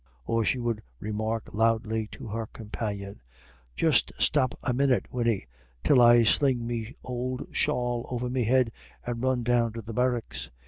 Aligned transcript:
Or 0.25 0.43
she 0.43 0.57
would 0.57 0.81
remark 0.99 1.53
loudly 1.53 2.07
to 2.13 2.25
her 2.29 2.47
companion: 2.47 3.21
"Just 3.75 4.11
stop 4.17 4.57
a 4.63 4.73
minyit, 4.73 5.05
Winnie, 5.13 5.45
till 5.83 6.01
I 6.01 6.23
sling 6.23 6.65
me 6.65 6.95
ould 7.07 7.45
shawl 7.51 8.07
over 8.09 8.27
me 8.27 8.45
head, 8.45 8.71
and 9.05 9.21
run 9.21 9.43
down 9.43 9.73
to 9.73 9.81
the 9.83 9.93
barracks. 9.93 10.49